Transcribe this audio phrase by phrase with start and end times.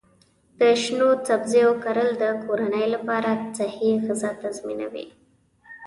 [0.59, 5.07] د شنو سبزیو کرل د کورنۍ لپاره صحي غذا تضمینوي.